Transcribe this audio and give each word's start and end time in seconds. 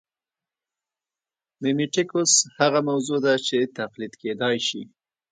میمیټیکوس 1.61 2.33
هغه 2.59 2.79
موضوع 2.89 3.19
ده 3.25 3.33
چې 3.47 3.57
تقلید 3.77 4.13
کېدای 4.21 4.57
شي 4.67 4.81